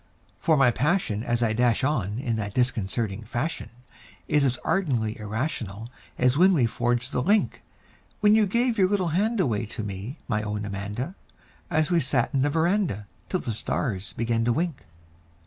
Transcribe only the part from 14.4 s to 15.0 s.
to wink.